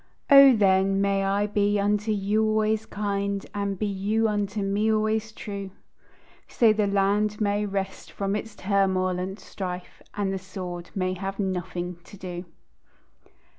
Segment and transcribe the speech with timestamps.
[0.31, 5.31] O, then, may I be unto you always kind, And be you unto me always
[5.31, 5.69] true;
[6.47, 11.37] So the land may rest from its turmoil and strife, And the sword may have
[11.37, 12.45] nothing to do.